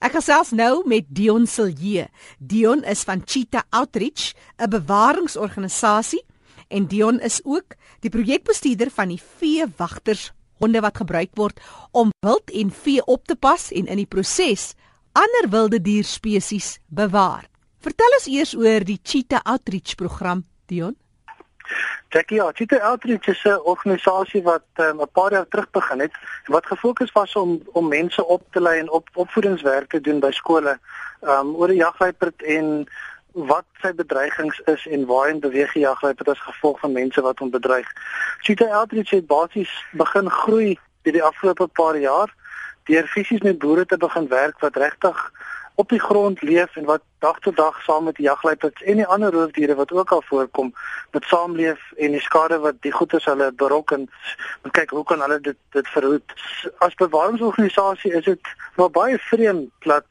[0.00, 2.06] Ek gesels nou met Dion Silje.
[2.40, 6.24] Dion is van Cheetah Outreach, 'n bewaringsorganisasie
[6.68, 11.60] en Dion is ook die projekbestuurder van die veewagters honde wat gebruik word
[11.92, 14.74] om wild en vee op te pas en in die proses
[15.12, 17.44] ander wilde dier spesies bewaar.
[17.80, 20.96] Vertel ons eers oor die Cheetah Outreach program, Dion.
[22.12, 26.14] Jackie, ja, Cheetah Outreach is 'n organisasie wat um, 'n paar jaar terug begin het
[26.46, 30.30] wat gefokus was om om mense op te lei en op opvoedingswerk te doen by
[30.30, 30.78] skole
[31.20, 32.88] um, oor die jagluiperd en
[33.32, 37.50] wat sy bedreigings is en waarheen beweeg die jagluiperd as gevolg van mense wat hom
[37.50, 37.86] bedreig.
[38.40, 42.34] Cheetah Outreach het basies begin groei deur die afgelope paar jaar
[42.84, 45.30] deur fisies met boere te begin werk wat regtig
[45.74, 49.06] op die grond leef en wat dag tot dag saam met die jagluiperds en die
[49.06, 50.74] ander roofdiere wat ook al voorkom
[51.10, 54.08] met saamleef en die skade wat die goeie hulle berokken
[54.62, 56.34] en kyk hoe kan hulle dit dit verhoed.
[56.78, 60.04] As bewaringsorganisasie is dit maar baie vreemd dat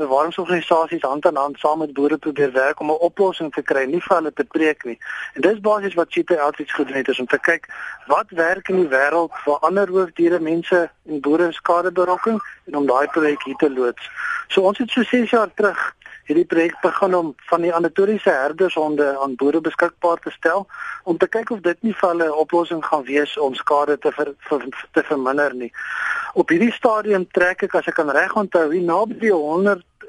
[0.00, 4.00] bewaringsorganisasies hand aan hand saam met boere probeer werk om 'n oplossing te kry, nie
[4.06, 4.98] vir hulle te preek nie.
[5.34, 7.68] En dis basies wat Cheetah Outreach gedoen het, is om te kyk
[8.06, 12.86] wat werk in die wêreld vir ander roofdiere, mense en boere skade berokken en om
[12.86, 14.10] daai projek hier te loods.
[14.48, 15.94] So ons het so 6 jaar terug
[16.30, 20.66] hierdie projek begin om van die anatoliese herdershonde aan boere beskikbaar te stel
[21.02, 24.12] om te kyk of dit nie vir hulle 'n oplossing gaan wees om skade te
[24.12, 25.72] ver, ver, te verminder nie.
[26.34, 29.18] Op hierdie stadium trek ek as ek kan reg onthou, hier naby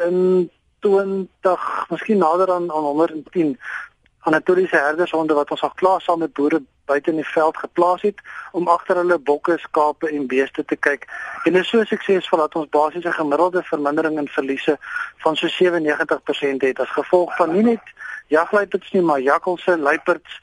[0.03, 3.59] 120, miskien nader aan aan 110
[4.21, 8.19] anatoliese herdershonde wat ons al klaar saam met boere buite in die veld geplaas het
[8.51, 11.07] om agter hulle bokke, skape en beeste te kyk.
[11.43, 14.77] En dit is so suksesvol dat ons basies 'n gemiddelde vermindering in verliese
[15.23, 17.85] van so 97% het as gevolg van nie net
[18.27, 20.39] jagluiperds nie, maar jakkalse, luiperds,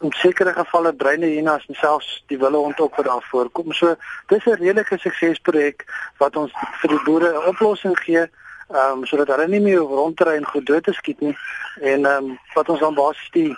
[0.00, 3.72] in sekere gevalle bruine hyenas en selfs die willehond ook wat daar voorkom.
[3.72, 5.84] So dis 'n redelike suksesprojek
[6.18, 8.28] wat ons vir die boere 'n oplossing gee
[8.72, 11.34] ehm um, sodat hulle nie meer rondry en goed dood te skiet nie
[11.80, 13.50] en ehm um, wat ons dan basies die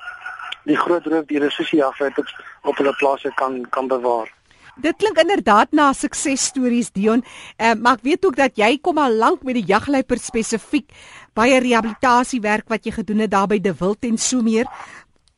[0.67, 4.33] die groot roofdiere soos die jagluiperds op hulle plase kan kan bewaar.
[4.77, 7.23] Dit klink inderdaad na suksesstories Dion.
[7.57, 10.91] Ehm uh, maar ek weet ook dat jy kom al lank met die jagluiperd spesifiek
[11.35, 14.67] baie rehabilitasiewerk wat jy gedoen het daar by De Wild en so meer.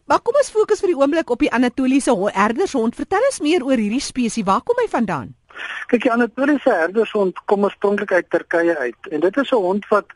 [0.08, 2.96] Maar kom ons fokus vir die oomblik op die Anatoliese herdershond.
[2.96, 4.46] Vertel ons meer oor hierdie spesies.
[4.46, 5.37] Waar kom hy vandaan?
[5.86, 10.06] Kyk, die Anatoliese herdershond kom oorspronklik uit Turkye uit en dit is 'n hond wat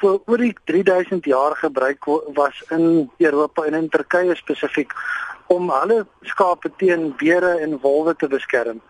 [0.00, 4.92] vir oor die 3000 jaar gebruik was in Europa en in Turkye spesifiek
[5.46, 8.80] om alle skape teen beere en wolwe te beskerm.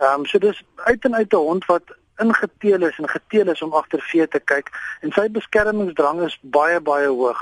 [0.00, 1.82] Ehm um, so dis uit en uit 'n hond wat
[2.20, 4.68] ingeteel is en geteel is om agter vee te kyk
[5.00, 7.40] en sy beskermingsdrang is baie baie hoog.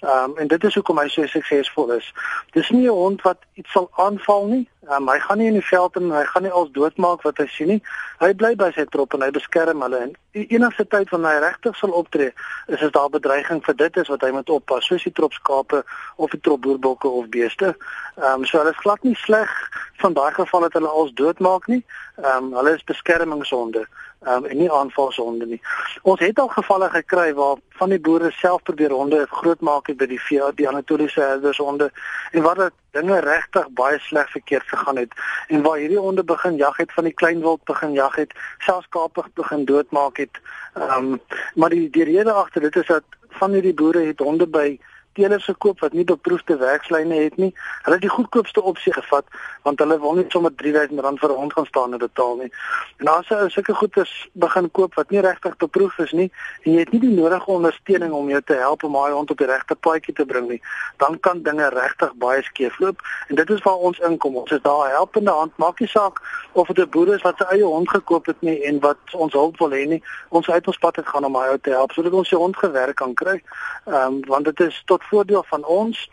[0.00, 2.12] Ehm um, en dit is hoekom hy so suksesvol is.
[2.52, 4.68] Dis nie 'n hond wat iets sal aanval nie.
[4.88, 7.36] Ehm um, hy gaan nie in die veld en hy gaan nie als doodmaak wat
[7.42, 7.82] hy sien nie.
[8.22, 9.98] Hy bly by sy trop en hy beskerm hulle.
[10.06, 12.30] En die enigste tyd wanneer hy regtig sal optree,
[12.72, 15.82] is as daar bedreiging vir dit is wat hy moet oppas, soos die trop skape
[16.16, 17.74] of die trop boerbokke of beeste.
[18.16, 19.52] Ehm um, so hulle is glad nie sleg
[20.00, 21.82] van daai geval dat hulle als doodmaak nie.
[22.16, 23.84] Ehm um, hulle is beskermingshonde
[24.20, 25.60] um, en nie aanvalshonde nie.
[26.02, 30.08] Ons het al gevalle gekry waar van die boere self probeer honde grootmaak het by
[30.10, 31.90] die vee, die Anatoliese herdershonde
[32.32, 35.12] en waar dit dinge regtig baie sleg verkeerd gegaan het
[35.48, 38.88] en waar hierdie honde begin jag het van die klein wild begin jag het, selfs
[38.88, 40.40] kapig begin doodmaak het.
[40.74, 41.20] Ehm um,
[41.54, 44.78] maar die die rede agter dit is dat van hierdie boere het honde by
[45.12, 47.54] teelers gekoop wat nie beproefde werkslyne het nie.
[47.82, 49.24] Hulle het die goedkoopste opsie gevat
[49.62, 52.50] want hulle wil nie sommer R3000 vir 'n hond gaan staan en betaal nie.
[52.98, 56.30] En as jy sulke goeders begin koop wat nie regtig beproef is nie
[56.64, 59.38] en jy het nie die nodige ondersteuning om jou te help om daai hond op
[59.38, 60.60] die regte paadjie te bring nie,
[60.96, 64.36] dan kan dinge regtig baie skeefloop en dit is waar ons inkom.
[64.36, 66.20] Ons is daar helpende hand, maak nie saak
[66.52, 69.32] of dit 'n boer is wat sy eie hond gekoop het nie en wat ons
[69.32, 70.02] hulp wil hê nie.
[70.28, 72.96] Ons uit ons pad het gaan om hy te help sodat ons sy hond gewerk
[72.96, 73.42] kan kry.
[73.86, 76.08] Ehm um, want dit is tot voordeel van ons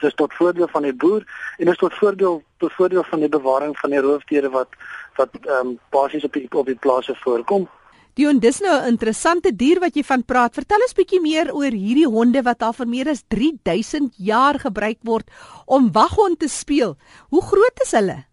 [0.00, 1.24] dis tot voordeel van die boer
[1.58, 4.68] en dis tot voordeel tot voordeel van die bewaring van die roofdiere wat
[5.16, 7.68] wat ehm um, basies op die op die plase voorkom.
[8.14, 10.54] Dion, dis nou 'n interessante dier wat jy van praat.
[10.54, 14.98] Vertel ons bietjie meer oor hierdie honde wat al vir meer as 3000 jaar gebruik
[15.02, 15.26] word
[15.66, 16.96] om waghond te speel.
[17.30, 18.24] Hoe groot is hulle?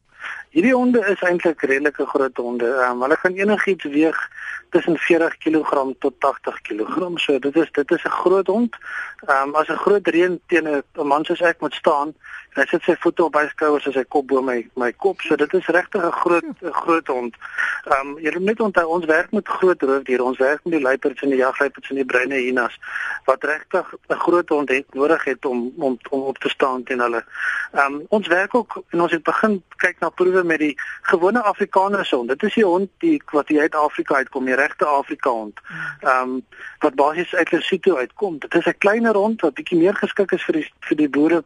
[0.51, 2.67] Hierdie honde is eintlik redelike groot honde.
[2.83, 4.17] Um, hulle kan enigiets weeg
[4.75, 7.07] tussen 40 kg tot 80 kg.
[7.23, 8.75] So dit is dit is 'n groot hond.
[9.27, 12.13] Ehm um, as 'n groot reën teen 'n man soos ek moet staan
[12.53, 15.21] hy sit sy voete op my skouers en sy kop bo my my kop.
[15.23, 17.35] So dit is regtig 'n groot groot hond.
[17.85, 20.23] Ehm um, jy moet onthou ons werk met groot roofdiere.
[20.23, 22.75] Ons werk met die luiperds en die jagluiperds en die bruine hyenas
[23.25, 26.99] wat regtig 'n groot hond het nodig het om om om op te staan teen
[26.99, 27.23] hulle.
[27.71, 31.41] Ehm um, ons werk ook en ons het begin kyk na proewe met die gewone
[31.41, 32.27] Afrikaner hond.
[32.27, 35.59] Dit is die hond die wat uit Afrika uitkom, die regte Afrika hond.
[36.01, 36.45] Ehm um,
[36.79, 38.39] wat basies uit Lesotho uitkom.
[38.39, 41.43] Dit is 'n kleiner hond wat bietjie meer geskik is vir die vir die boere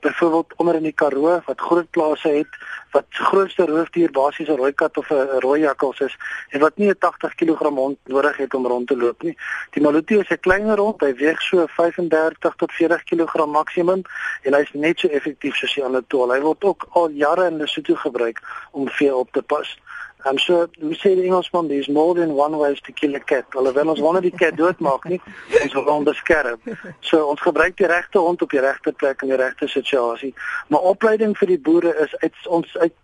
[0.00, 2.58] byvoorbeeld onder in die Karoo wat groot plase het
[2.90, 6.16] wat grootste roofdier basies 'n rooi kat of 'n rooi jakkals is
[6.50, 9.36] en wat nie 'n 80 kg hond nodig het om rond te loop nie.
[9.70, 14.02] Die Maloti is 'n kleiner hond, hy weeg so 35 tot 40 kg maksimum
[14.42, 16.32] en hy's net so effektief soos die ander tool.
[16.32, 18.40] Hy word ook al jare in Lesotho gebruik
[18.70, 19.78] om vee op te pas.
[20.26, 23.46] I'm sure we say in Engelsman there's more than one ways to kill a cat.
[23.54, 25.20] Alhoewel ons wanneer die kat doodmaak nie,
[25.62, 26.58] ons wil hom beskerm.
[27.00, 30.32] So ons gebruik die regte hond op die regte plek in die regte situasie.
[30.68, 32.96] Maar opleiding vir die boere is uit ons uit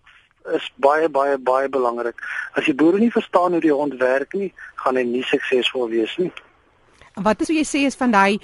[0.52, 2.18] is baie baie baie belangrik.
[2.58, 4.50] As die boere nie verstaan hoe die hond werk nie,
[4.82, 6.32] gaan hy nie suksesvol wees nie.
[7.14, 8.40] Wat is wat jy sê is van daai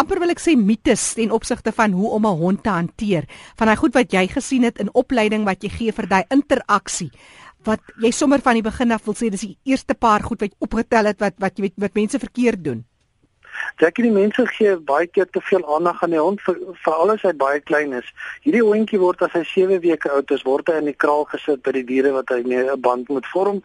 [0.00, 3.28] amper wil ek sê mites ten opsigte van hoe om 'n hond te hanteer.
[3.54, 7.12] Van daai goed wat jy gesien het in opleiding wat jy gee vir daai interaksie
[7.66, 10.52] wat jy sommer van die begin af wil sê dis die eerste paar goed wat
[10.52, 12.84] jy opgetel het wat wat jy weet wat mense verkeerd doen.
[13.86, 17.22] Ek die mense gee baie keer te veel aandag aan die hond vir veral as
[17.26, 18.08] hy baie klein is.
[18.46, 21.62] Hierdie hondjie word as hy 7 weke oud is, word hy in die kraal gesit
[21.66, 23.62] by die diere wat hy 'n band moet vorm.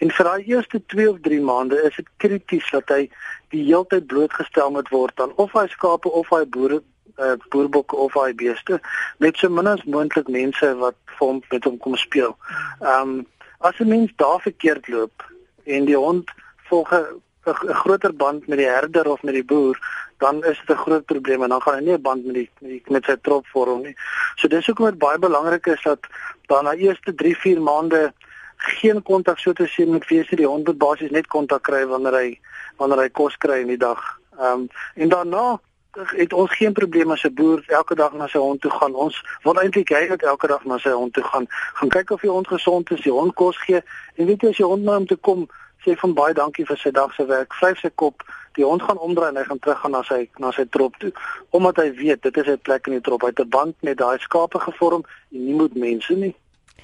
[0.00, 3.08] En vir daai eerste 2 of 3 maande is dit krities dat hy
[3.50, 6.80] die hele tyd blootgestel moet word aan of hy skape of hy boere
[7.18, 8.80] uh, boerbokke of hy beeste
[9.18, 12.36] met so min as moontlik mense wat vir hom met hom kom speel.
[12.80, 13.26] Ehm um,
[13.60, 15.30] As 'n mens daar verkeerd loop
[15.64, 16.30] en die hond
[16.68, 19.78] volg 'n groter band met die herder of met die boer,
[20.18, 22.50] dan is dit 'n groot probleem en dan gaan hy nie 'n band met die
[22.60, 23.96] met, die, met sy trop vorm nie.
[24.36, 25.98] So dis hoekom dit baie belangrik is dat
[26.46, 28.12] dan na eerste 3, 4 maande
[28.56, 30.36] geen kontak so te sien met wees nie.
[30.36, 32.40] Die hond moet basies net kontak kry wanneer hy
[32.76, 34.20] wanneer hy kos kry in die dag.
[34.38, 35.60] Ehm um, en daarna
[35.92, 38.94] het ons geen probleem as 'n boer elke dag na sy hond toe gaan.
[38.94, 41.46] Ons wil eintlik hy net elke dag na sy hond toe gaan.
[41.48, 43.82] Gaan kyk of die hond gesond is, die hond kos gee.
[44.14, 45.48] En weet jy as jy hond na hom toe kom,
[45.84, 47.54] sê van baie dankie vir sy dag se werk.
[47.54, 48.22] Vryf sy kop.
[48.52, 51.12] Die hond gaan omdraai en hy gaan terug gaan na sy na sy trop toe.
[51.50, 53.22] Omdat hy weet dit is sy plek in die trop.
[53.22, 56.34] Hy het 'n band met daai skape gevorm en nie moet mense nie.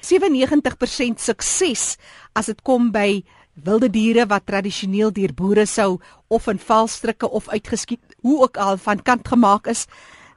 [0.01, 1.97] 97% sukses
[2.33, 3.23] as dit kom by
[3.63, 8.77] wilde diere wat tradisioneel deur boere sou of in valstrikke of uitgeskiet hoe ook al
[8.77, 9.85] van kant gemaak is.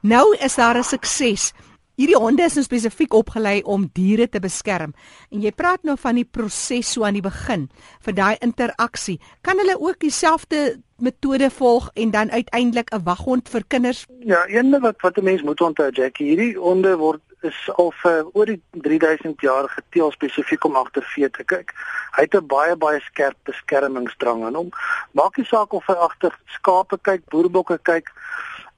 [0.01, 1.53] Nou is daar 'n sukses.
[2.01, 4.95] Hierdie honde is nou spesifiek opgelei om diere te beskerm.
[5.29, 7.69] En jy praat nou van die proses so aan die begin
[8.01, 9.19] vir daai interaksie.
[9.43, 14.07] Kan hulle ook dieselfde metode volg en dan uiteindelik 'n waghond vir kinders?
[14.21, 18.27] Ja, een wat wat 'n mens moet onthou, Jackie, hierdie honde word is al vir
[18.33, 21.73] oor die 3000 jaar geteel spesifiek om agter vee te kyk.
[22.17, 24.71] Hy het 'n baie baie skerp beskermingsdrang aan hom.
[25.13, 28.09] Maak nie saak of hy agter skape kyk, boerbokke kyk.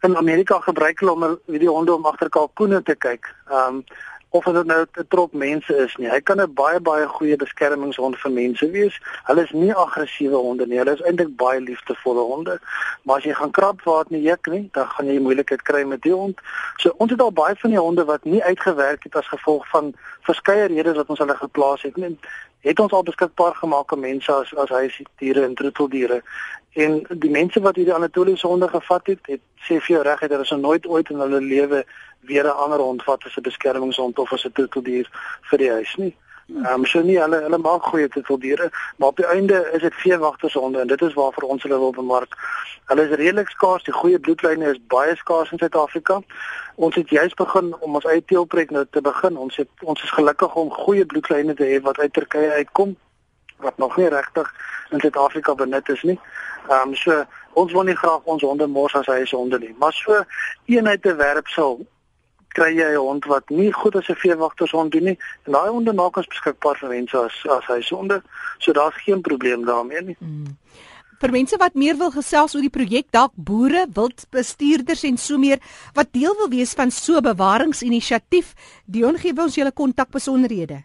[0.02, 3.26] In Amerika gebruik hulle om hierdie honde om agter kalkoene te kyk.
[3.50, 3.84] Um
[4.32, 6.08] of dit nou 'n trop mense is nie.
[6.08, 9.00] Hy kan 'n baie baie goeie beskermingshond vir mense wees.
[9.24, 10.78] Hulle is nie aggressiewe honde nie.
[10.78, 12.60] Hulle is eintlik baie liefdevolle honde.
[13.02, 15.84] Maar as jy gaan krap waar dit nie juk nie, dan gaan jy moeilikheid kry
[15.84, 16.38] met die hond.
[16.76, 19.94] So ons het al baie van die honde wat nie uitgewerk het as gevolg van
[20.20, 22.18] verskeie redes wat ons hulle geplaas het nie.
[22.62, 26.22] Het ons al beskikbaar gemaak aan mense as as huisdiere en troeteldiere.
[26.72, 30.30] En die mense wat hierdie Anatoliese honde gevat het, het sê vir jou reg het
[30.30, 31.84] hulle so nooit ooit in hulle lewe
[32.30, 35.08] weer 'n ander hond vat as 'n beskermingshond of as 'n troeteldier
[35.50, 36.16] vir die huis nie.
[36.54, 39.94] Ehm um, so nie hulle hulle maak goeie troeteldiere, maar op die einde is dit
[39.94, 42.36] veewagtershonde en dit is waarvoor ons hulle wil bemark.
[42.84, 46.20] Hulle is redelik skaars, die goeie bloedlyne is baie skaars in Suid-Afrika.
[46.74, 49.36] Ons het juist begin om ons eie teelprojek nou te begin.
[49.36, 52.96] Ons het ons is gelukkig om goeie bloedlyne te hê wat uit Turkye uitkom
[53.62, 54.52] wat nog nie regtig
[54.90, 56.18] in Suid-Afrika benut is nie.
[56.68, 59.74] Ehm um, so ons wil nie graag ons honde mors as hy se honde nie,
[59.78, 60.24] maar so
[60.64, 61.80] eenheid te werp sal
[62.52, 65.92] kry jy 'n hond wat nie goed as 'n veewagtershond doen nie en daai honde
[65.92, 68.22] maak ons beskikbaar vir mense as as hy sonde
[68.58, 70.16] so daar's geen probleem daarmee nie.
[70.18, 70.56] Hmm.
[71.22, 75.60] Vir mense wat meer wil gesels oor die projek dalk boere, wildbestuurders en so meer
[75.94, 78.54] wat deel wil wees van so bewaringsinisiatief,
[78.86, 80.82] Dion gee ons julle kontakbesonderhede.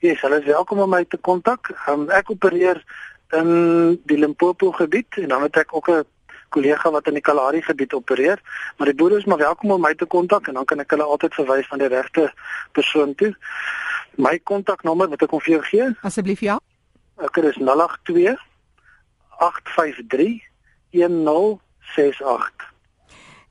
[0.00, 1.70] Ja, yes, hulle is welkom om my te kontak.
[1.86, 2.82] Um, ek opereer
[3.38, 6.04] in die Limpopo gebied en dan het ek ook 'n
[6.48, 8.40] kollega wat in die Kalahari gebied opereer,
[8.76, 11.04] maar die boere is maar welkom om my te kontak en dan kan ek hulle
[11.04, 12.28] altyd verwys na die regte
[12.72, 13.32] persoon toe.
[14.16, 15.90] My kontaknommer wat ek kon vir jou gee?
[16.06, 16.58] Asseblief ja.
[17.20, 18.36] Ek is 082
[19.40, 20.40] 853
[20.96, 22.75] 1068.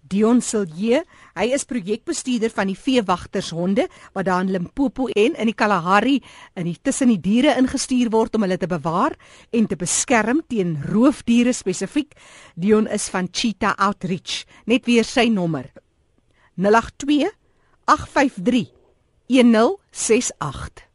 [0.06, 1.02] Dion Silje.
[1.36, 6.20] Hy is projekbestuurder van die veewagtershonde wat daar in Limpopo en in die Kalahari
[6.56, 9.18] in die tussen die diere ingestuur word om hulle te bewaar
[9.52, 12.14] en te beskerm teen roofdiere spesifiek.
[12.56, 14.44] Dion is van Cheetah Outreach.
[14.70, 15.72] Net weer sy nommer.
[16.56, 17.32] 082
[17.90, 18.70] 853
[19.28, 20.95] 1068